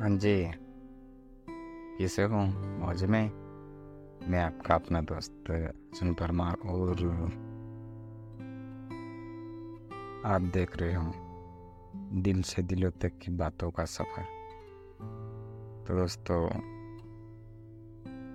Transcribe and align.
हाँ 0.00 0.10
जी। 0.10 0.50
कैसे 1.98 2.22
हो 2.22 2.38
मौज 2.78 3.04
में 3.04 3.30
मैं 4.28 4.38
आपका 4.38 4.74
अपना 4.74 5.00
दोस्त 5.00 5.44
सुन 5.94 6.14
परमार 6.14 6.54
और 6.54 7.02
आप 10.24 10.40
देख 10.40 10.76
रहे 10.76 10.94
हो, 10.94 11.12
दिल 12.22 12.42
से 12.42 12.62
दिलों 12.62 12.90
तक 12.90 13.18
की 13.18 13.32
बातों 13.32 13.70
का 13.70 13.84
सफ़र। 13.84 14.22
तो 15.88 15.96
दोस्तों, 15.96 16.48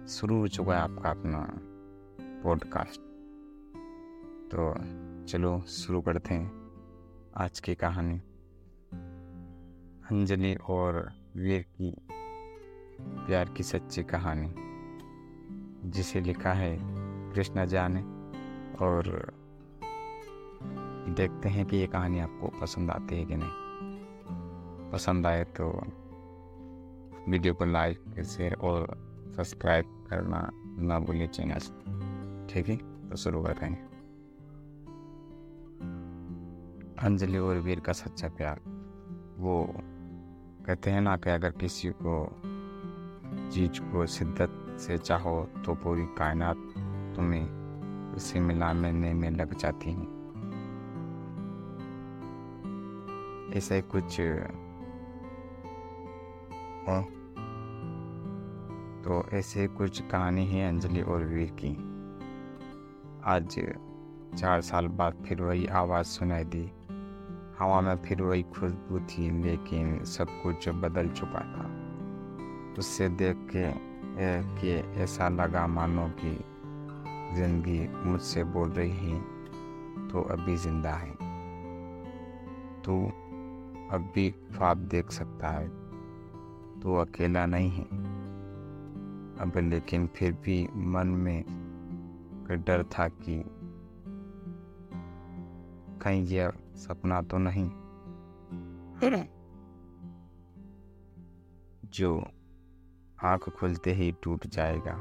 शुरू 0.07 0.39
हो 0.39 0.47
चुका 0.47 0.75
है 0.75 0.81
आपका 0.81 1.09
अपना 1.09 1.47
पॉडकास्ट 2.43 3.01
तो 4.51 4.73
चलो 5.25 5.59
शुरू 5.61 6.01
करते 6.01 6.33
हैं 6.33 6.51
आज 7.37 7.59
की 7.59 7.75
कहानी। 7.75 8.19
अंजलि 10.11 10.55
और 10.55 11.22
वीर 11.37 11.61
की 11.61 11.95
प्यार 13.01 13.49
की 13.49 13.63
सच्ची 13.63 14.03
कहानी, 14.03 14.53
जिसे 15.89 16.21
लिखा 16.21 16.51
है 16.51 16.77
कृष्णा 17.33 17.65
जाने। 17.65 18.01
और 18.85 19.03
देखते 21.09 21.49
हैं 21.49 21.65
कि 21.65 21.77
ये 21.77 21.87
कहानी 21.87 22.19
आपको 22.19 22.47
पसंद 22.61 22.91
आती 22.91 23.17
है 23.17 23.25
कि 23.25 23.35
नहीं। 23.35 23.49
पसंद 24.91 25.27
आए 25.27 25.43
तो 25.43 25.83
वीडियो 27.29 27.53
को 27.53 27.65
लाइक, 27.65 28.23
शेयर 28.23 28.53
और 28.53 28.87
सब्सक्राइब 29.35 30.07
करना 30.09 30.49
ना 30.77 30.99
भूलिए 30.99 31.27
चैनल 31.27 31.59
ठीक 32.53 32.67
है? 32.67 33.09
तो 33.09 33.15
शुरू 33.15 33.43
करते 33.43 33.65
हैं। 33.65 33.87
अंजलि 36.99 37.37
और 37.37 37.57
वीर 37.57 37.79
का 37.79 37.93
सच्चा 37.93 38.27
प्यार, 38.27 38.59
वो 39.37 39.73
कहते 40.65 40.91
हैं 40.91 41.01
ना 41.01 41.17
कि 41.17 41.29
अगर 41.29 41.49
किसी 41.51 41.89
को 41.89 42.41
चीज़ 43.51 43.81
को 43.81 44.05
शिद्दत 44.05 44.77
से 44.79 44.97
चाहो 44.97 45.49
तो 45.65 45.75
पूरी 45.75 46.05
कायनात 46.05 46.55
तुम्हें 47.15 47.49
उसे 48.15 48.39
मिलाने 48.39 49.13
में 49.13 49.31
लग 49.31 49.57
जाती 49.57 49.89
है। 49.89 50.03
ऐसे 53.57 53.81
कुछ, 53.81 54.21
हो। 56.87 57.01
तो 59.03 59.37
ऐसे 59.37 59.67
कुछ 59.67 60.01
कहानी 60.01 60.45
है 60.47 60.69
अंजलि 60.69 61.01
और 61.01 61.23
वीर 61.23 61.51
की। 61.59 61.73
आज 63.23 63.59
चार 64.39 64.61
साल 64.61 64.87
बाद 64.87 65.13
फिर 65.27 65.41
वही 65.41 65.67
आवाज़ 65.67 66.05
सुनाई 66.05 66.43
दी। 66.43 66.71
हवा 67.59 67.79
में 67.81 67.95
फिर 67.97 68.21
वही 68.21 68.43
खुशबू 68.51 68.99
थी, 69.01 69.29
लेकिन 69.41 70.03
सब 70.05 70.27
कुछ 70.43 70.69
बदल 70.69 71.09
चुका 71.09 71.39
था। 71.47 71.65
उससे 72.79 73.09
देख 73.11 73.37
के 73.49 73.71
कि 74.59 74.71
ऐसा 75.01 75.27
लगा 75.31 75.65
मानो 75.67 76.07
कि 76.19 76.31
ज़िंदगी 77.35 77.87
मुझसे 78.05 78.43
बोल 78.45 78.69
रही 78.69 79.11
है 79.11 79.19
तो 80.09 80.21
अभी 80.33 80.55
ज़िंदा 80.57 80.93
है। 80.93 81.11
तू 82.83 82.95
अब 83.91 84.11
भी 84.15 84.29
ख्वाब 84.31 84.77
देख 84.87 85.11
सकता 85.11 85.49
है 85.49 85.67
तो 86.81 86.95
अकेला 86.95 87.45
नहीं 87.45 87.69
है। 87.71 87.83
अब 89.39 89.57
लेकिन 89.63 90.07
फिर 90.07 90.31
भी 90.43 90.67
मन 90.75 91.07
में 91.17 91.43
डर 92.67 92.83
था 92.93 93.07
कि 93.07 93.43
कहीं 96.01 96.25
यह 96.27 96.51
सपना 96.75 97.21
तो 97.21 97.37
नहीं। 97.37 97.69
जो 101.89 102.25
आँख 103.23 103.49
खुलते 103.49 103.93
ही 103.93 104.11
टूट 104.23 104.47
जाएगा। 104.47 104.95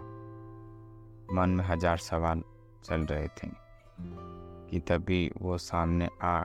मन 1.35 1.51
में 1.51 1.65
हज़ार 1.65 1.97
सवाल 1.99 2.43
चल 2.85 3.01
रहे 3.01 3.29
थे 3.29 3.49
कि 4.71 4.81
तभी 4.81 5.31
वो 5.43 5.59
सामने 5.59 6.09
आ 6.23 6.37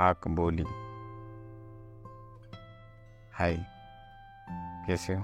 आक 0.00 0.28
बोली 0.28 0.64
हाय 3.32 3.56
कैसे 4.86 5.14
हो? 5.14 5.22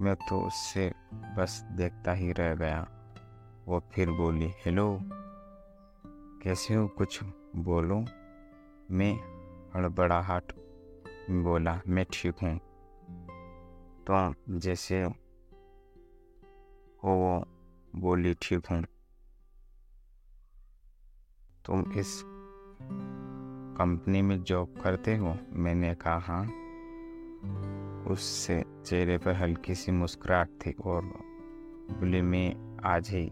मैं 0.00 0.14
तो 0.28 0.40
उससे 0.40 0.92
बस 1.36 1.60
देखता 1.72 2.12
ही 2.12 2.32
रह 2.32 2.54
गया। 2.54 2.86
वो 3.68 3.82
फिर 3.92 4.10
बोली 4.10 4.50
हेलो 4.66 4.86
कैसे 6.42 6.74
हो? 6.74 6.88
कुछ 6.88 7.20
बोलो। 7.56 8.04
मैं 8.90 9.14
हड़बड़ाहट 9.74 10.52
बोला, 11.30 11.80
मैं 11.88 12.06
ठीक 12.12 12.34
हूँ। 12.42 12.58
तो 14.10 14.34
जैसे 14.58 15.02
हो, 15.02 15.14
वो 17.04 17.44
बोली, 17.96 18.34
ठीक 18.34 18.66
हूँ। 18.66 18.82
तुम 21.64 21.92
इस 21.92 22.22
कंपनी 23.78 24.22
में 24.22 24.42
जॉब 24.42 24.74
करते 24.84 25.16
हो? 25.16 25.36
मैंने 25.52 25.94
कहा 25.94 26.18
हाँ। 26.18 26.44
उससे 28.04 28.64
चेहरे 28.86 29.18
पर 29.18 29.32
हल्की 29.32 29.74
सी 29.74 29.92
मुस्कुराहट 29.92 30.48
थी 30.48 30.72
और 30.72 31.02
बोले, 31.90 32.22
मैं 32.22 32.78
आज 32.84 33.10
ही 33.10 33.30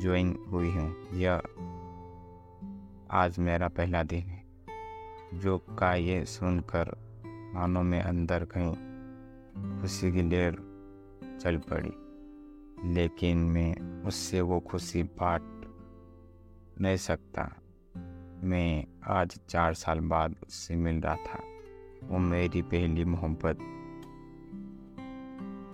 ज्वाइन 0.00 0.46
हुई 0.48 0.70
हूँ। 0.70 1.08
यह 1.12 1.42
आज 3.10 3.38
मेरा 3.38 3.68
पहला 3.68 4.02
दिन 4.02 4.20
है। 4.20 4.44
जो 5.34 5.58
का 5.58 5.94
ये 5.94 6.24
सुनकर 6.24 6.92
मानो 7.54 7.82
में 7.82 8.00
अंदर 8.00 8.44
कहीं 8.44 8.74
खुशी 9.80 10.12
की 10.12 10.22
लेर 10.22 10.52
चल 11.40 11.56
पड़ी। 11.56 11.92
लेकिन 12.94 13.38
मैं 13.38 14.02
उससे 14.02 14.40
वो 14.40 14.60
खुशी 14.60 15.02
बांट 15.02 15.64
नहीं 16.80 16.96
सकता। 16.96 17.54
मैं 18.42 18.86
आज 19.06 19.40
चार 19.48 19.74
साल 19.74 20.00
बाद 20.00 20.34
उससे 20.46 20.76
मिल 20.76 21.00
रहा 21.00 21.16
था। 21.16 21.42
वो 22.04 22.18
मेरी 22.18 22.62
पहली 22.62 23.04
मोहब्बत 23.04 23.56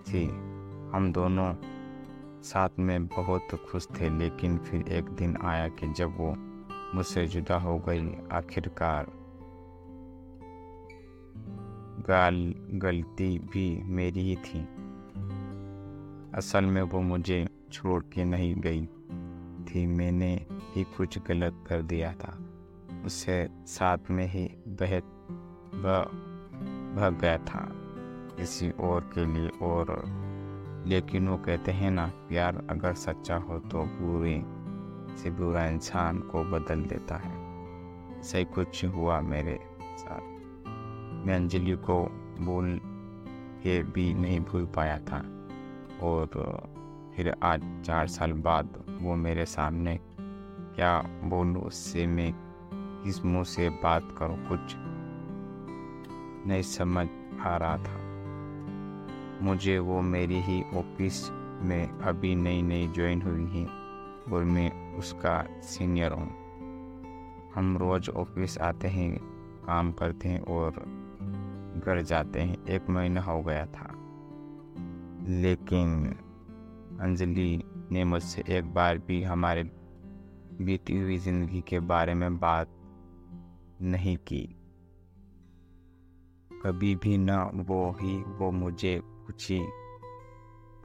थी। 0.08 0.26
हम 0.94 1.12
दोनों 1.12 1.54
साथ 2.42 2.68
में 2.78 3.06
बहुत 3.06 3.68
खुश 3.70 3.88
थे, 4.00 4.18
लेकिन 4.18 4.58
फिर 4.58 4.88
एक 4.88 5.04
दिन 5.04 5.36
आया 5.42 5.68
कि 5.68 5.92
जब 5.92 6.16
वो 6.16 6.51
मुझसे 6.94 7.26
जुदा 7.26 7.58
हो 7.58 7.78
गई 7.78 8.14
आखिरकार। 8.32 9.06
गाल 12.08 12.54
गलती 12.70 13.38
भी 13.38 13.82
मेरी 13.82 14.20
ही 14.20 14.36
थी। 14.36 14.60
असल 16.34 16.64
में 16.64 16.82
वो 16.82 17.00
मुझे 17.00 17.48
छोड़ 17.72 18.02
के 18.02 18.24
नहीं 18.24 18.54
गई 18.54 18.86
थी, 19.64 19.86
मैंने 19.86 20.46
ही 20.74 20.84
कुछ 20.84 21.18
गलत 21.18 21.64
कर 21.68 21.82
दिया 21.82 22.12
था। 22.12 22.38
उससे 23.04 23.48
साथ 23.66 23.98
में 24.10 24.26
ही 24.26 24.44
बह 24.68 25.00
भाग 26.96 27.18
गया 27.20 27.38
था। 27.38 27.68
किसी 28.36 28.70
और 28.70 29.00
के 29.14 29.24
लिए 29.26 29.48
और, 29.48 30.04
लेकिन 30.86 31.28
वो 31.28 31.36
कहते 31.36 31.72
हैं 31.72 31.90
ना, 31.90 32.06
प्यार 32.28 32.66
अगर 32.70 32.94
सच्चा 32.94 33.36
हो 33.36 33.58
तो 33.58 33.84
पूरी 33.84 34.42
से 35.16 35.30
बुरा 35.30 35.66
इंसान 35.66 36.18
को 36.18 36.44
बदल 36.44 36.82
देता 36.82 37.16
है। 37.16 37.32
सही 38.22 38.44
कुछ 38.44 38.84
हुआ 38.84 39.20
मेरे 39.20 39.58
साथ। 39.98 40.20
मैं 41.26 41.34
अंजलि 41.34 41.76
को 41.76 42.04
बोल 42.40 42.80
के 43.62 43.82
भी 43.82 44.14
नहीं 44.14 44.40
भूल 44.40 44.64
पाया 44.66 44.98
था 44.98 45.18
और 46.02 46.26
फिर 47.16 47.36
आज 47.42 47.62
चार 47.86 48.06
साल 48.06 48.32
बाद 48.32 48.84
वो 49.00 49.14
मेरे 49.16 49.46
सामने 49.46 49.98
क्या 50.74 51.02
बोलूँ, 51.24 51.62
उससे 51.62 52.06
मैं 52.06 52.32
किस 53.04 53.24
मुँह 53.24 53.44
से 53.44 53.68
बात 53.68 54.14
करूँ, 54.18 54.36
कुछ 54.48 54.74
नहीं 56.46 56.62
समझ 56.62 57.06
आ 57.40 57.56
रहा 57.56 57.76
था। 57.76 58.00
मुझे 59.42 59.78
वो 59.78 60.00
मेरी 60.00 60.40
ही 60.40 60.62
ऑफ़िस 60.74 61.28
में 61.62 62.00
अभी 62.00 62.34
नई 62.34 62.62
नई 62.62 62.86
ज्वाइन 62.88 63.22
हुई 63.22 63.46
है 63.46 63.66
और 64.32 64.44
मैं 64.44 64.81
उसका 64.98 65.60
सीनियर 65.60 66.12
हूँ। 66.12 66.42
हम 67.54 67.76
रोज़ 67.76 68.10
ऑफ़िस 68.10 68.58
आते 68.58 68.88
हैं, 68.88 69.18
काम 69.64 69.92
करते 69.92 70.28
हैं 70.28 70.40
और 70.40 70.72
घर 71.86 72.02
जाते 72.02 72.40
हैं। 72.40 72.66
एक 72.66 72.90
महीना 72.90 73.20
हो 73.20 73.42
गया 73.42 73.66
था। 73.66 73.88
लेकिन 75.28 76.06
अंजलि 77.00 77.62
ने 77.92 78.04
मुझसे 78.04 78.44
एक 78.48 78.74
बार 78.74 78.98
भी 78.98 79.22
हमारे 79.22 79.62
बीती 80.64 80.98
हुई 80.98 81.18
ज़िंदगी 81.18 81.60
के 81.60 81.80
बारे 81.80 82.14
में 82.14 82.38
बात 82.38 82.68
नहीं 83.82 84.16
की। 84.16 84.56
कभी 86.62 86.96
भी 86.96 87.18
ना 87.18 87.50
वो 87.54 87.96
ही, 88.00 88.22
वो 88.22 88.50
मुझे 88.50 89.00
पूछी, 89.04 89.60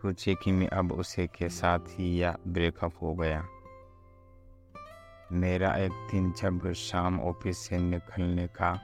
पूछे 0.01 0.35
कि 0.35 0.51
मैं 0.51 0.67
अब 0.67 0.91
उसे 0.91 1.27
के 1.27 1.49
साथ 1.49 1.79
ही 1.79 2.21
या 2.21 2.37
ब्रेकअप 2.47 2.93
हो 3.01 3.15
गया। 3.15 3.47
मेरा 5.31 5.75
एक 5.75 5.91
दिन 5.91 6.31
जब 6.31 6.73
शाम 6.73 7.19
ऑफ़िस 7.19 7.57
से 7.57 7.77
निकलने 7.77 8.47
का 8.47 8.81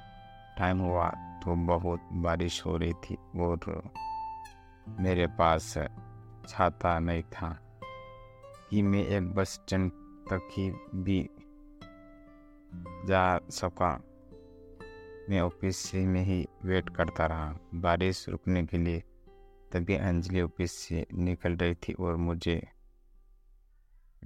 टाइम 0.58 0.78
हुआ 0.78 1.10
तो 1.10 1.56
बहुत 1.56 2.00
बारिश 2.14 2.66
हो 2.66 2.78
रही 2.78 2.94
थी 2.94 3.16
और 3.16 3.92
मेरे 5.00 5.28
पास 5.28 5.78
छाता 6.50 7.00
नहीं 7.00 7.24
था 7.24 7.60
कि 8.70 8.82
मैं 8.82 9.06
एक 9.06 9.34
बस 9.34 9.50
स्टैंड 9.50 9.92
तक 10.30 10.48
ही 10.52 10.72
भी 10.96 11.30
जा 13.08 13.40
सका। 13.50 14.04
मैं 15.30 15.42
ऑफ़िस 15.42 15.96
में 15.96 16.24
ही 16.24 16.48
वेट 16.66 16.90
करता 16.90 17.26
रहा। 17.26 17.58
बारिश 17.74 18.30
रुकने 18.30 18.64
के 18.64 18.78
लिए 18.78 19.04
तभी 19.72 19.96
अंजलि 19.96 20.42
ऑफ़िस 20.42 20.72
से 20.72 21.06
निकल 21.14 21.56
रही 21.56 21.76
थी 21.76 21.94
और 21.94 22.16
मुझे 22.16 22.68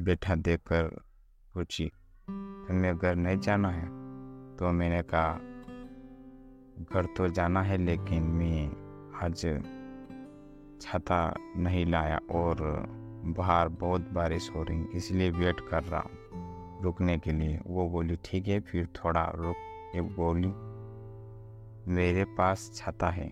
बैठा 0.01 0.35
देखकर 0.35 0.83
पूछी 1.53 1.91
तुम्हें 2.27 2.97
घर 2.97 3.15
नहीं 3.15 3.39
जाना 3.39 3.69
है 3.69 3.85
तो 4.57 4.71
मैंने 4.71 5.01
कहा, 5.01 5.33
घर 6.91 7.05
तो 7.17 7.27
जाना 7.27 7.61
है, 7.61 7.77
लेकिन 7.77 8.23
मैं 8.23 8.69
आज 9.23 9.41
छाता 10.81 11.33
नहीं 11.57 11.85
लाया 11.85 12.19
और 12.31 12.57
बाहर 13.37 13.67
बहुत 13.67 14.09
बारिश 14.09 14.49
हो 14.55 14.63
रही 14.63 14.85
इसलिए 14.93 15.29
वेट 15.31 15.59
कर 15.69 15.83
रहा 15.83 15.99
हूँ 15.99 16.83
रुकने 16.83 17.17
के 17.17 17.31
लिए। 17.31 17.59
वो 17.67 17.89
बोली, 17.89 18.17
ठीक 18.25 18.47
है, 18.47 18.59
फिर 18.59 18.87
थोड़ा 18.95 19.31
रुक। 19.35 19.55
के 19.93 20.01
बोली, 20.01 20.51
मेरे 21.93 22.23
पास 22.25 22.71
छाता 22.75 23.09
है, 23.09 23.29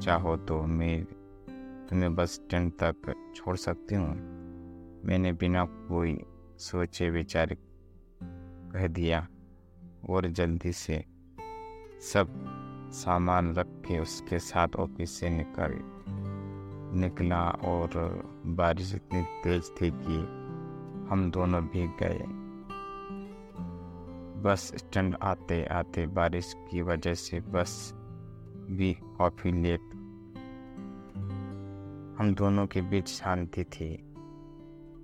चाहो 0.00 0.36
तो 0.36 0.62
मैं 0.62 1.04
तुम्हें 1.90 2.14
बस 2.14 2.30
स्टैंड 2.30 2.72
तक 2.82 3.14
छोड़ 3.36 3.56
सकती 3.56 3.94
हूँ? 3.94 4.14
मैंने 5.04 5.32
बिना 5.32 5.64
कोई 5.64 6.18
सोचे 6.58 7.10
विचार 7.10 7.56
कह 8.72 8.86
दिया 8.86 9.28
और 10.10 10.26
जल्दी 10.26 10.72
से 10.72 11.04
सब 12.00 12.44
सामान 12.92 13.54
रख 13.54 13.66
के 13.66 13.98
उसके 13.98 14.38
साथ 14.38 14.68
ऑफ़िस 14.76 15.20
से 15.20 15.30
निकल, 15.30 15.80
निकला 17.00 17.50
और 17.50 17.88
बारिश 18.46 18.94
इतनी 18.94 19.22
तेज 19.22 19.70
थी 19.82 19.90
कि 19.94 20.38
हम 21.10 21.30
दोनों 21.30 21.62
भीग 21.64 21.90
गए। 22.02 22.24
बस 24.42 24.72
स्टैंड 24.76 25.16
आते 25.22 25.64
आते 25.64 26.06
बारिश 26.06 26.54
की 26.70 26.82
वजह 26.82 27.14
से 27.14 27.40
बस 27.40 27.92
भी 28.70 28.94
काफ़ी 28.94 29.52
लेट। 29.52 29.80
हम 32.18 32.34
दोनों 32.38 32.66
के 32.66 32.80
बीच 32.80 33.08
शांति 33.08 33.64
थी। 33.64 34.04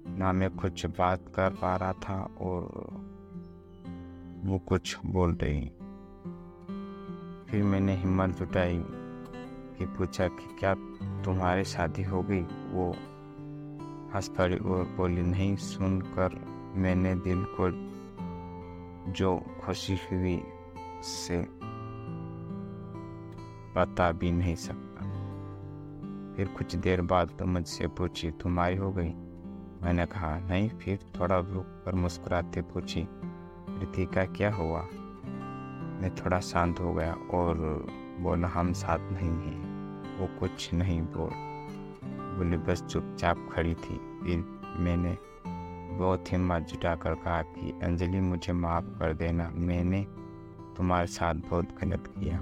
ना 0.09 0.33
मैं 0.33 0.51
कुछ 0.51 0.87
बात 0.87 1.33
कर 1.35 1.51
पा 1.51 1.77
रहा 1.77 1.93
था 1.93 2.23
और 2.41 2.71
वो 4.45 4.59
कुछ 4.59 4.99
बोल 5.07 5.39
रही 5.43 5.61
फिर 7.51 7.63
मैंने 7.63 7.97
हिम्मत 7.97 8.39
जुटाई 8.39 8.85
कि 9.79 9.87
पूछा 9.87 10.29
कि 10.29 10.57
क्या 10.59 10.75
तुम्हारी 11.23 11.65
शादी 11.65 12.03
हो 12.03 12.23
गई? 12.23 12.43
वो 12.43 12.91
हंस 14.15 14.29
पड़ी 14.29 14.57
और 14.57 14.85
बोली, 14.85 15.23
नहीं, 15.23 15.57
सुनकर 15.57 16.45
मैंने 16.77 17.15
दिल 17.15 17.47
को 17.61 17.71
जो 19.13 19.45
खुशी 19.65 19.95
हुई 19.95 20.43
से 21.03 21.41
बता 23.81 24.13
भी 24.13 24.33
नहीं 24.33 24.55
सकता 24.55 25.05
फिर 26.37 26.49
कुछ 26.49 26.75
देर 26.75 27.03
बाद 27.03 27.31
तो 27.39 27.47
मुझसे 27.47 27.87
पूछी, 27.87 28.31
तुम्हारी 28.31 28.77
हो 28.77 28.93
गई? 28.93 29.13
मैंने 29.83 30.07
कहा, 30.07 30.39
नहीं, 30.39 30.69
फिर 30.69 30.99
थोड़ा 31.21 31.39
रुक 31.39 31.83
कर 31.85 31.95
मुस्कुराते 31.95 32.63
पूछी 32.63 33.09
रितिका, 33.79 34.25
क्या 34.25 34.55
हुआ? 34.55 34.81
मैं 36.01 36.15
थोड़ा 36.15 36.41
शांत 36.41 36.81
हो 36.81 36.95
गया 36.95 37.13
और 37.13 37.87
बोला, 38.21 38.49
हम 38.49 38.73
साथ 38.73 38.99
नहीं 38.99 39.31
हैं, 39.31 39.75
वो 40.19 40.41
कुछ 40.41 40.75
नहीं 40.75 41.03
बोल। 41.03 41.31
बोली, 42.09 42.57
बस 42.57 42.83
चुपचाप 42.83 43.49
खड़ी 43.53 43.75
थी। 43.75 43.97
फिर 44.25 44.61
मैंने 44.77 45.19
बहुत 45.99 46.33
हिम्मत 46.33 46.63
जुटा 46.63 46.95
कर 46.95 47.15
कहा 47.15 47.43
कि, 47.43 47.81
अंजलि, 47.83 48.21
मुझे 48.21 48.53
माफ़ 48.53 48.85
कर 48.85 49.15
देना। 49.15 49.51
मैंने 49.55 50.07
तुम्हारे 50.77 51.07
साथ 51.07 51.35
बहुत 51.35 51.69
गलत 51.85 52.07
किया। 52.07 52.41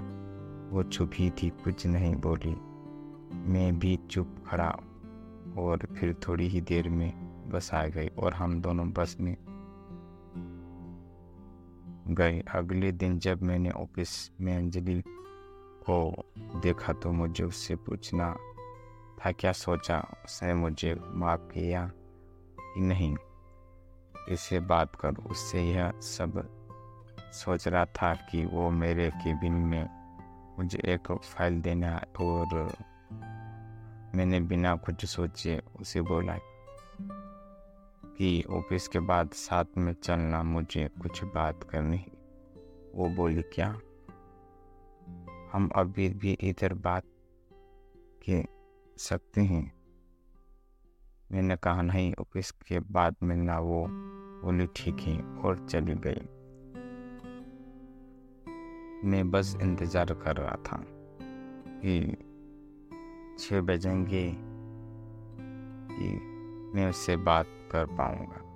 वो 0.71 0.83
चुप 0.83 1.11
ही 1.13 1.29
थी, 1.29 1.49
कुछ 1.49 1.87
नहीं 1.87 2.15
बोली। 2.15 2.55
मैं 3.51 3.79
भी 3.79 3.99
चुप 4.09 4.35
खड़ा 4.47 4.79
और 5.57 5.77
फिर 5.77 6.13
थोड़ी 6.13 6.47
ही 6.47 6.61
देर 6.61 6.89
में 6.89 7.13
बस 7.49 7.73
आ 7.73 7.85
गई 7.85 8.07
और 8.07 8.33
हम 8.33 8.61
दोनों 8.61 8.91
बस 8.91 9.17
में 9.19 9.37
गए। 12.07 12.39
अगले 12.39 12.91
दिन 12.91 13.19
जब 13.19 13.43
मैंने 13.43 13.69
ऑफ़िस 13.69 14.31
में 14.41 14.55
अंजलि 14.57 15.01
को 15.89 16.25
देखा 16.59 16.93
तो 16.93 17.11
मुझे 17.11 17.43
उससे 17.43 17.75
पूछना 17.75 18.33
था, 19.19 19.31
क्या 19.31 19.51
सोचा 19.51 19.99
उसने 20.25 20.53
मुझे 20.53 20.95
माफ़ 21.07 21.41
किया 21.41 21.91
कि 22.59 22.81
नहीं? 22.81 23.15
इसे 24.29 24.59
बात 24.59 24.95
कर, 24.95 25.13
उससे 25.13 25.63
यह 25.63 25.91
सब 25.91 26.41
सोच 27.33 27.67
रहा 27.67 27.85
था 27.85 28.13
कि 28.13 28.45
वो 28.45 28.69
मेरे 28.69 29.09
केबिन 29.09 29.53
में 29.53 29.89
मुझे 30.59 30.79
एक 30.85 31.11
फ़ाइल 31.11 31.61
देना 31.61 32.01
और 32.19 32.73
मैंने 34.15 34.39
बिना 34.39 34.75
कुछ 34.75 35.05
सोचे 35.05 35.61
उसे 35.79 36.01
बोला 36.01 36.37
कि 38.17 38.43
ऑफ़िस 38.49 38.87
के 38.87 38.99
बाद 38.99 39.29
साथ 39.29 39.65
में 39.77 39.93
चलना 39.93 40.43
मुझे 40.43 40.89
कुछ 41.01 41.23
बात 41.23 41.63
करनी 41.63 42.05
वो 42.95 43.09
बोली, 43.09 43.41
क्या? 43.41 43.79
हम 45.53 45.69
अभी 45.75 46.09
भी 46.09 46.31
इधर 46.31 46.73
बात 46.73 47.03
के 48.29 48.45
सकते 48.97 49.41
हैं? 49.41 49.73
मैंने 51.31 51.55
कहा, 51.55 51.81
नहीं, 51.81 52.13
ऑफ़िस 52.19 52.51
के 52.51 52.79
बाद 52.79 53.15
मिलना 53.23 53.59
वो 53.59 53.87
बोली, 54.43 54.67
ठीक 54.75 54.99
है, 54.99 55.21
और 55.21 55.67
चली 55.67 55.93
गई। 55.93 56.21
मैं 59.09 59.31
बस 59.31 59.57
इंतज़ार 59.61 60.13
कर 60.13 60.37
रहा 60.37 60.55
था 60.55 60.85
कि 61.79 62.17
छः 63.39 63.61
बजेंगे 63.61 64.33
कि 65.91 66.19
मैं 66.75 66.89
उससे 66.89 67.17
बात 67.17 67.47
कर 67.73 67.85
पाऊँगा। 67.85 68.49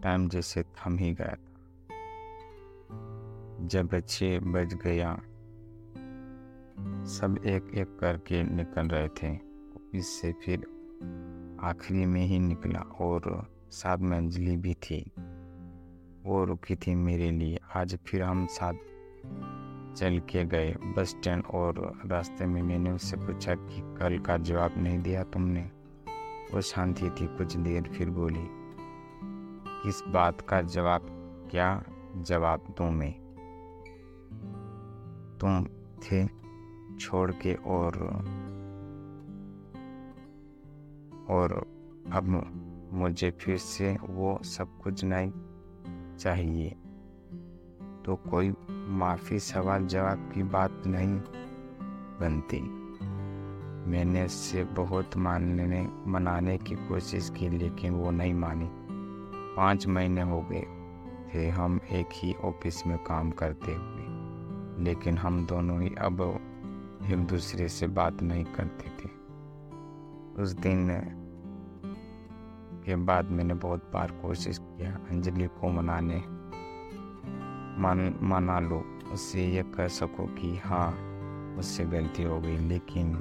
टाइम 0.00 0.28
जैसे 0.28 0.62
थम 0.62 0.98
ही 0.98 1.12
गया 1.14 1.34
था। 1.34 1.50
जब 3.66 4.00
छः 4.08 4.40
बज 4.40 4.74
गया, 4.74 5.14
सब 7.04 7.38
एक 7.46 7.70
एक 7.74 7.98
करके 8.00 8.42
निकल 8.42 8.88
रहे 8.88 9.08
थे। 9.08 9.38
इससे 9.94 10.32
फिर 10.32 10.58
आखिरी 11.60 12.06
में 12.06 12.26
ही 12.26 12.38
निकला 12.38 12.80
और 12.80 13.46
साथ 13.70 13.98
में 13.98 14.18
अंजलि 14.18 14.56
भी 14.56 14.74
थी। 14.74 15.12
वो 16.22 16.44
रुकी 16.44 16.76
थी 16.76 16.94
मेरे 16.94 17.30
लिए। 17.30 17.58
आज 17.76 17.98
फिर 18.06 18.22
हम 18.22 18.46
साथ 18.46 18.72
चल 19.94 20.18
के 20.18 20.44
गए। 20.44 20.72
बस 20.72 21.08
स्टैंड 21.08 21.44
और 21.44 22.00
रास्ते 22.06 22.46
में 22.46 22.62
मैंने 22.62 22.90
उससे 22.90 23.16
पूछा 23.16 23.54
कि 23.54 23.96
कल 23.98 24.18
का 24.18 24.36
जवाब 24.36 24.74
नहीं 24.76 24.98
दिया 24.98 25.24
तुमने? 25.24 25.70
वो 26.52 26.60
शांति 26.60 27.10
थी, 27.10 27.26
कुछ 27.26 27.56
देर 27.56 27.82
फिर 27.82 28.10
बोली, 28.10 28.46
किस 29.82 30.02
बात 30.08 30.40
का 30.40 30.62
जवाब, 30.62 31.00
क्या 31.50 31.84
जवाब 32.16 32.74
दूँ 32.78 32.90
मैं? 32.90 33.12
तुम 35.40 35.64
थे 35.98 36.26
छोड़ 36.98 37.32
के 37.32 37.54
और 37.54 37.94
और 41.28 41.52
अब 42.12 42.24
मुझे 42.92 43.30
फिर 43.30 43.56
से 43.56 43.96
वो 44.02 44.38
सब 44.42 44.78
कुछ 44.80 45.04
नहीं 45.04 45.32
चाहिए। 46.16 46.70
तो 48.04 48.16
कोई 48.16 48.54
माफ़ी 48.70 49.38
सवाल 49.38 49.86
जवाब 49.86 50.32
की 50.34 50.42
बात 50.42 50.82
नहीं 50.86 51.20
बनती। 52.20 52.83
मैंने 53.86 54.24
उससे 54.24 54.64
बहुत 54.64 55.16
मानने, 55.16 55.88
मनाने 56.06 56.58
की 56.58 56.74
कोशिश 56.74 57.30
की, 57.30 57.48
लेकिन 57.48 57.92
वो 57.92 58.10
नहीं 58.10 58.34
मानी। 58.34 58.70
पाँच 59.56 59.86
महीने 59.86 60.22
हो 60.22 60.42
गए। 60.42 60.66
थे 61.34 61.48
हम 61.48 61.80
एक 61.92 62.06
ही 62.12 62.34
ऑफ़िस 62.34 62.86
में 62.86 62.98
काम 62.98 63.30
करते 63.30 63.72
हुए। 63.72 64.04
लेकिन 64.84 65.18
हम 65.18 65.46
दोनों 65.46 65.82
ही 65.82 65.94
अब 65.98 66.20
एक 67.10 67.26
दूसरे 67.26 67.68
से 67.68 67.86
बात 67.86 68.22
नहीं 68.22 68.44
करते 68.44 68.84
थे। 68.88 69.08
उस 70.42 70.50
दिन 70.50 70.88
के 72.86 72.96
बाद 72.96 73.30
मैंने 73.30 73.54
बहुत 73.54 73.90
बार 73.94 74.10
कोशिश 74.10 74.58
किया, 74.58 74.98
अंजलि 75.10 75.46
को 75.46 75.68
मनाने। 75.68 76.24
मान, 77.80 78.18
मना 78.22 78.60
लो, 78.60 78.84
उससे 79.12 79.46
यह 79.46 79.62
कह 79.62 79.88
सको 79.88 80.26
कि 80.26 80.56
हाँ 80.56 80.94
मुझसे 81.54 81.84
गलती 81.84 82.22
हो 82.22 82.40
गई, 82.40 82.56
लेकिन 82.56 83.12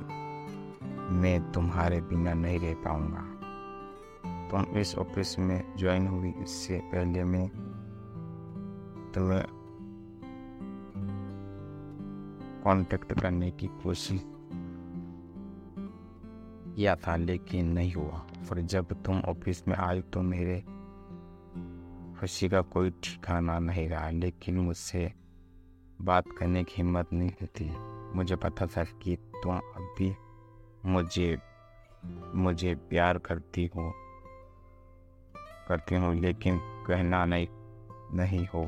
मैं 1.13 1.51
तुम्हारे 1.51 2.01
बिना 2.01 2.33
नहीं 2.33 2.59
रह 2.59 2.73
पाऊँगा। 2.83 3.23
तुम 4.49 4.77
इस 4.77 4.95
ऑफ़िस 4.95 5.37
में 5.39 5.75
ज्वाइन 5.77 6.07
हुई, 6.07 6.33
इससे 6.41 6.79
पहले 6.85 7.23
मैं 7.23 7.47
तुम्हें 9.13 9.43
कांटेक्ट 12.63 13.19
करने 13.21 13.51
की 13.51 13.67
कोशिश 13.83 14.21
किया 16.75 16.95
था, 16.95 17.15
लेकिन 17.15 17.71
नहीं 17.73 17.93
हुआ। 17.93 18.19
फिर 18.49 18.61
जब 18.65 18.93
तुम 19.03 19.19
ऑफ़िस 19.21 19.67
में 19.67 19.75
आए 19.75 20.01
तो 20.01 20.21
मेरे 20.21 20.59
खुशी 22.19 22.49
का 22.49 22.61
कोई 22.61 22.89
ठिकाना 23.03 23.59
नहीं 23.59 23.87
रहा, 23.89 24.09
लेकिन 24.09 24.57
मुझसे 24.57 25.11
बात 26.01 26.25
करने 26.39 26.63
की 26.63 26.73
हिम्मत 26.77 27.13
नहीं 27.13 27.31
होती 27.41 27.69
मुझे 28.17 28.35
पता 28.35 28.65
था 28.67 28.83
कि 28.83 29.15
तुम 29.15 29.57
अभी 29.57 30.09
मुझे 30.85 31.37
मुझे 32.35 32.75
प्यार 32.75 33.17
करती 33.17 33.65
हो। 33.65 33.91
करती 35.67 35.95
हूँ, 35.95 36.15
लेकिन 36.15 36.59
कहना 36.87 37.25
नहीं 37.25 37.47
नहीं 38.13 38.47
हो। 38.47 38.63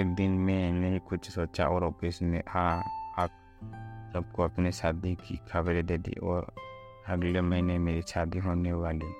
एक 0.00 0.14
दिन 0.14 0.30
मैंने 0.30 0.98
कुछ 0.98 1.30
सोचा 1.30 1.66
और 1.68 1.84
ऑफ़िस 1.84 2.22
में 2.22 2.42
हाँ 2.48 2.82
आप 3.18 3.30
सबको 4.14 4.42
अपने 4.42 4.72
शादी 4.72 5.14
की 5.14 5.36
खबरें 5.36 5.86
दे 5.86 5.98
दी 5.98 6.12
और 6.12 6.54
अगले 7.08 7.40
महीने 7.40 7.78
मेरी 7.78 8.02
शादी 8.02 8.38
होने 8.38 8.72
वाली 8.72 9.12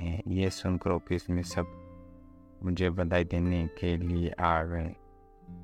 है। 0.00 0.22
ये 0.28 0.50
सुनकर 0.50 0.90
ऑफ़िस 0.90 1.30
में 1.30 1.42
सब 1.42 1.66
मुझे 2.62 2.90
बधाई 2.90 3.24
देने 3.24 3.66
के 3.66 3.96
लिए 3.96 4.30
आ 4.30 4.62
गए, 4.62 4.94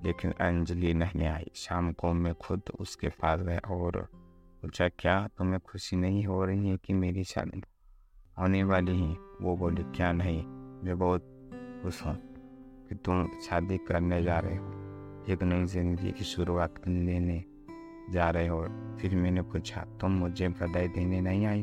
लेकिन 0.04 0.30
अंजलि 0.30 0.94
नहीं 0.94 1.26
आई। 1.26 1.50
शाम 1.54 1.92
को 1.92 2.12
मैं 2.12 2.35
खुद 2.35 2.62
उसके 2.80 3.09
पास 3.09 3.40
गया 3.40 3.61
और 3.70 4.09
पूछा, 4.62 4.88
क्या 4.88 5.28
तुम्हें 5.38 5.60
खुशी 5.60 5.96
नहीं 5.96 6.24
हो 6.24 6.44
रही 6.44 6.68
है 6.68 6.76
कि 6.76 6.92
मेरी 6.92 7.24
शादी 7.24 7.62
होने 8.38 8.62
वाली 8.64 8.98
है? 9.00 9.16
वो 9.42 9.56
बोली, 9.56 9.82
क्या 9.82 10.12
नहीं, 10.12 10.42
मैं 10.84 10.98
बहुत 10.98 11.22
खुश 11.82 12.02
हूँ 12.06 12.14
कि 12.88 12.94
तुम 12.94 13.28
शादी 13.42 13.78
करने 13.78 14.22
जा 14.22 14.38
रहे 14.38 14.56
हो। 14.56 14.66
एक 15.28 15.42
नई 15.42 15.64
ज़िंदगी 15.64 16.12
की 16.12 16.24
शुरुआत 16.24 16.88
लेने 16.88 17.44
जा 18.10 18.30
रहे 18.30 18.46
हो। 18.46 18.62
फिर 19.00 19.16
मैंने 19.16 19.42
पूछा, 19.42 19.84
तुम 20.00 20.12
मुझे 20.12 20.48
बधाई 20.48 20.88
देने 20.88 21.20
नहीं 21.20 21.46
आई? 21.46 21.62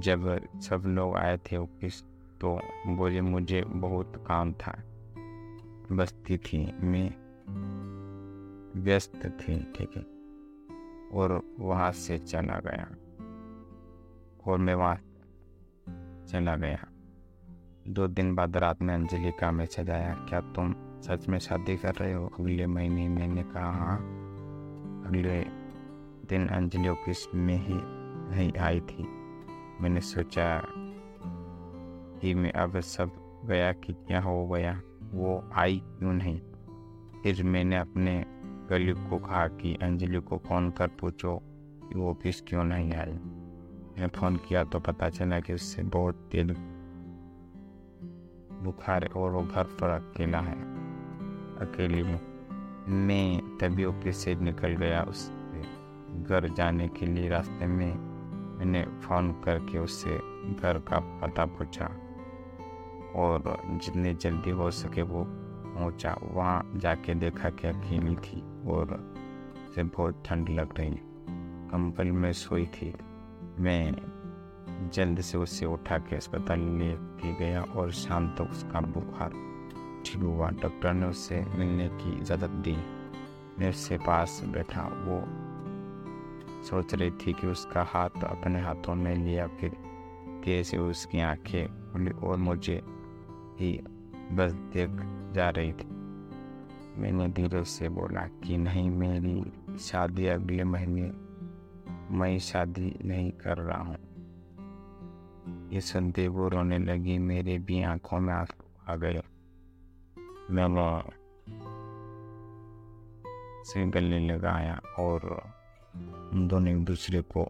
जब 0.00 0.40
सब 0.60 0.82
लोग 0.86 1.16
आए 1.16 1.38
थे 1.38 1.56
ऑफ़िस 1.56 2.02
तो 2.40 2.60
बोले, 2.86 3.20
मुझे 3.20 3.62
बहुत 3.62 4.24
काम 4.26 4.52
था, 4.52 4.82
बस्ती 5.92 6.38
थी, 6.38 6.72
मैं 6.80 7.10
व्यस्त 8.82 9.26
थी, 9.26 9.72
ठीक 9.72 9.96
है। 9.96 10.13
और 11.14 11.56
वहाँ 11.60 11.92
से 11.92 12.18
चला 12.18 12.60
गया। 12.66 12.86
और 14.46 14.58
मैं 14.58 14.74
वहाँ 14.74 14.96
चला 16.28 16.56
गया। 16.56 16.86
दो 17.88 18.06
दिन 18.06 18.34
बाद 18.34 18.56
रात 18.56 18.82
में 18.82 18.94
अंजलि 18.94 19.30
का 19.30 19.50
मैसेज 19.50 19.90
आया 19.90 20.14
क्या 20.14 20.40
तुम 20.40 20.74
सच 21.00 21.28
में 21.28 21.38
शादी 21.38 21.76
कर 21.76 21.94
रहे 21.94 22.12
हो? 22.12 22.26
अगले 22.26 22.66
महीने 22.66 23.08
मैंने 23.08 23.42
कहा 23.42 23.72
हाँ 23.72 23.98
अगले 25.06 25.40
दिन 26.28 26.48
अंजलि 26.48 26.88
ऑफ़िस 26.88 27.26
में 27.34 27.56
ही 27.56 27.74
नहीं 28.36 28.52
आई 28.58 28.80
थी। 28.80 29.02
मैंने 29.80 30.00
सोचा 30.00 30.62
कि 32.20 32.34
मैं 32.34 32.52
अब 32.52 32.80
सब 32.80 33.10
गया 33.44 33.72
कि 33.72 33.92
क्या 33.92 34.20
हो 34.20 34.48
गया, 34.48 34.82
वो 35.02 35.50
आई 35.54 35.82
क्यों 35.84 36.12
नहीं? 36.12 36.40
फिर 37.22 37.42
मैंने 37.42 37.76
अपने 37.76 38.24
गली 38.70 38.92
को 38.92 39.18
कहा 39.18 39.46
कि 39.48 39.74
अंजलि 39.82 40.20
को 40.20 40.36
फ़ोन 40.38 40.70
कर 40.70 40.88
पूछो, 41.00 41.36
कि 41.88 41.98
वो 41.98 42.10
ऑफ़िस 42.10 42.40
क्यों 42.40 42.64
नहीं 42.64 42.92
आई 42.92 43.12
मैं 43.98 44.08
फ़ोन 44.08 44.36
किया 44.36 44.64
तो 44.64 44.80
पता 44.80 45.08
चला 45.08 45.40
कि 45.40 45.52
उससे 45.52 45.82
बहुत 45.82 46.28
तेज 46.32 46.50
बुखार 48.62 49.04
है 49.04 49.10
और 49.10 49.30
वो 49.30 49.42
घर 49.42 49.64
पर 49.64 49.88
अकेला 49.88 50.40
है। 50.40 50.54
अकेली 51.60 52.00
हूँ। 52.00 52.20
मैं 52.88 53.58
तभी 53.58 53.84
ऑफ़िस 53.84 54.16
से 54.16 54.34
निकल 54.34 54.68
गया 54.68 55.02
उस 55.02 55.30
घर 56.22 56.48
जाने 56.56 56.88
के 56.88 57.06
लिए 57.06 57.28
रास्ते 57.28 57.66
में। 57.66 57.94
मैंने 58.58 58.82
फ़ोन 59.02 59.32
करके 59.32 59.78
उससे 59.78 60.16
घर 60.62 60.78
का 60.78 60.98
पता 61.22 61.44
पूछा 61.46 61.86
और 63.16 63.42
जितनी 63.84 64.14
जल्दी 64.14 64.50
हो 64.50 64.70
सके 64.70 65.02
वो 65.02 65.24
पहुँचा। 65.28 66.16
वहाँ 66.22 66.72
जाके 66.76 67.14
देखा 67.14 67.50
कि 67.50 67.68
अकेली 67.68 68.16
थी। 68.16 68.42
और 68.66 69.14
से 69.74 69.82
बहुत 69.82 70.22
ठंड 70.26 70.48
लग 70.48 70.78
रही 70.78 70.90
कंबल 71.70 72.06
में 72.06 72.32
सोई 72.32 72.66
थी, 72.66 72.94
मैं 73.58 73.92
जल्द 74.94 75.20
से 75.20 75.38
उसे 75.38 75.66
उठा 75.66 75.98
के 75.98 76.16
अस्पताल 76.16 76.60
ले 76.60 76.94
के 76.94 77.34
गया 77.34 77.62
और 77.62 77.92
शाम 77.92 78.28
तक 78.28 78.48
उसका 78.50 78.80
बुखार, 78.80 79.30
ठीक 80.06 80.22
हुआ। 80.22 80.50
डॉक्टर 80.50 80.94
ने 80.94 81.06
उसे 81.06 81.44
मिलने 81.44 81.88
की 81.88 82.18
इजाज़त 82.18 82.50
दी। 82.50 82.76
मैं 83.58 83.68
उससे 83.68 83.98
पास 83.98 84.42
बैठा, 84.46 84.82
वो 84.82 85.44
सोच 86.64 86.94
रही 86.94 87.10
थी 87.10 87.32
कि 87.32 87.46
उसका 87.46 87.82
हाथ 87.82 88.24
अपने 88.24 88.60
हाथों 88.60 88.94
में 88.94 89.16
लिया, 89.16 89.46
फिर 89.46 89.76
कैसे 90.44 90.78
उसकी 90.78 91.20
आँखें 91.20 91.92
खुली 91.92 92.10
और 92.10 92.36
मुझे 92.36 92.82
ही 93.58 93.80
बस 94.32 94.52
देख 94.52 94.90
जा 95.34 95.50
रही 95.50 95.72
थी। 95.72 96.03
मैंने 96.96 97.28
धीरे 97.28 97.64
से 97.64 97.88
बोला 97.88 98.20
कि 98.20 98.58
नहीं, 98.58 98.90
मेरी 98.90 99.78
शादी 99.78 100.26
अगले 100.26 100.64
महीने, 100.64 101.12
मैं 102.16 102.38
शादी 102.38 102.98
नहीं 103.04 103.30
कर 103.30 103.58
रहा 103.58 103.82
हूँ। 103.82 103.96
ये 105.72 105.80
सुनते 105.80 106.28
वो 106.28 106.48
रोने 106.48 106.78
लगी, 106.78 107.18
मेरे 107.18 107.58
भी 107.58 107.82
आँखों 107.82 108.20
में 108.20 108.34
आँसू 108.34 108.92
आ 108.92 108.96
गए। 108.96 109.22
मैंने 110.50 111.02
से 113.64 113.86
गले 113.86 114.18
लगाया 114.18 114.80
और 114.98 115.20
दोनों 116.34 116.68
एक 116.68 116.84
दूसरे 116.84 117.20
को 117.20 117.44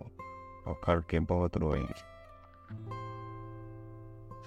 पकड़ 0.69 1.01
के 1.01 1.19
बहुत 1.19 1.57
रोए। 1.57 1.85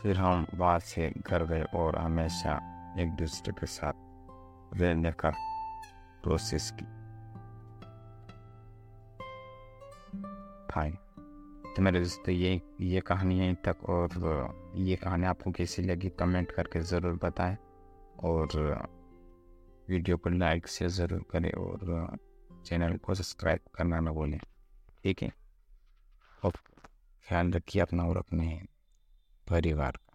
फिर 0.02 0.18
हम 0.18 0.48
वहाँ 0.56 0.80
से 0.80 1.14
घर 1.28 1.46
गए 1.46 1.64
और 1.64 1.98
हमेशा 1.98 2.54
एक 3.00 3.10
दूसरे 3.10 3.54
के 3.54 3.66
साथ 3.66 4.07
रहने 4.74 5.12
का 5.12 5.30
प्रोसेस 6.24 6.72
की 6.72 6.86
फाइन 10.72 10.98
तो 11.76 11.82
मेरे 11.82 12.00
दोस्तों 12.00 12.34
ये 12.36 12.60
ये 12.82 13.02
कहानी 13.02 13.40
यहीं 13.40 13.56
तक 13.66 13.84
और 13.90 14.10
ये 14.76 14.96
कहानी 14.96 15.26
आपको 15.26 15.52
कैसी 15.52 15.82
लगी 15.82 16.10
कमेंट 16.10 16.52
करके 16.52 16.80
ज़रूर 16.84 17.20
बताएँ 17.24 17.58
और 18.24 18.56
वीडियो 19.90 20.18
को 20.18 20.30
लाइक 20.30 20.68
शेयर 20.68 20.92
ज़रूर 20.92 21.24
करें 21.32 21.52
और 21.52 22.18
चैनल 22.66 22.98
को 22.98 23.16
सब्सक्राइब 23.16 23.60
करना 23.76 24.00
ना 24.00 24.12
भूलें 24.12 24.40
ठीक 25.04 25.24
है 25.24 25.32
और 26.44 26.52
ख्याल 27.28 27.52
रखिए 27.52 27.82
अपना 27.82 28.04
और 28.04 28.18
अपने 28.18 28.48
परिवार 29.48 29.92
का 29.92 30.07